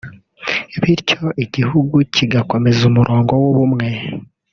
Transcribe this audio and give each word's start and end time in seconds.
bityo 0.81 1.23
igihugu 1.43 1.95
kigakomeza 2.13 2.81
umurongo 2.91 3.31
w’ubumwe 3.43 3.87